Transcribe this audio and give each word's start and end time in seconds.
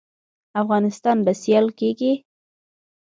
افغانستان 0.61 1.17
به 1.25 1.31
سیال 1.41 1.67
کیږي؟ 1.79 2.13